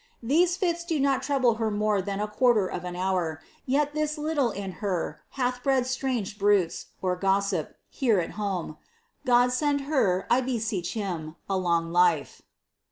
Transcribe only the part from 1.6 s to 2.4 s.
her more than a